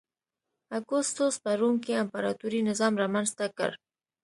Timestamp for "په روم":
1.43-1.75